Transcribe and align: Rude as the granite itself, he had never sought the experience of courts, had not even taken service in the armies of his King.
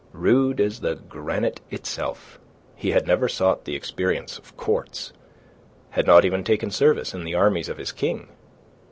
Rude 0.13 0.59
as 0.59 0.79
the 0.79 0.95
granite 0.95 1.61
itself, 1.69 2.39
he 2.75 2.89
had 2.89 3.05
never 3.05 3.29
sought 3.29 3.65
the 3.65 3.75
experience 3.75 4.39
of 4.39 4.57
courts, 4.57 5.13
had 5.91 6.07
not 6.07 6.25
even 6.25 6.43
taken 6.43 6.71
service 6.71 7.13
in 7.13 7.23
the 7.23 7.35
armies 7.35 7.69
of 7.69 7.77
his 7.77 7.91
King. 7.91 8.27